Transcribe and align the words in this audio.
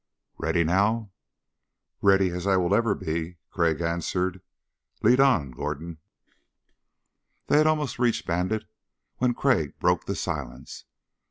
"Ready, 0.39 0.63
now?" 0.63 1.11
"Ready 2.01 2.31
as 2.31 2.47
I 2.47 2.53
ever 2.53 2.67
will 2.67 2.95
be," 2.95 3.37
Crag 3.51 3.81
answered. 3.81 4.41
"Lead 5.03 5.19
on, 5.19 5.51
Gordon." 5.51 5.99
They 7.45 7.59
had 7.59 7.67
almost 7.67 7.99
reached 7.99 8.25
Bandit 8.25 8.65
when 9.17 9.35
Crag 9.35 9.77
broke 9.77 10.05
the 10.05 10.15
silence. 10.15 10.85